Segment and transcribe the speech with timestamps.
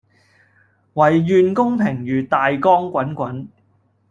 [0.93, 3.49] 唯願公平如大江滾滾